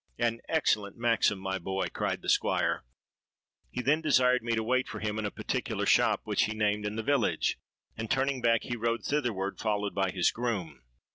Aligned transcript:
'—'An 0.17 0.41
excellent 0.49 0.97
maxim, 0.97 1.37
my 1.37 1.59
boy!' 1.59 1.85
cried 1.93 2.23
the 2.23 2.29
Squire. 2.29 2.83
He 3.69 3.83
then 3.83 4.01
desired 4.01 4.41
me 4.41 4.55
to 4.55 4.63
wait 4.63 4.87
for 4.87 4.97
him 4.99 5.19
in 5.19 5.27
a 5.27 5.29
particular 5.29 5.85
shop, 5.85 6.21
which 6.23 6.45
he 6.45 6.55
named, 6.55 6.87
in 6.87 6.95
the 6.95 7.03
village; 7.03 7.59
and, 7.95 8.09
turning 8.09 8.41
back, 8.41 8.63
he 8.63 8.75
rode 8.75 9.03
thitherward, 9.03 9.59
followed 9.59 9.93
by 9.93 10.09
his 10.09 10.31
groom. 10.31 10.81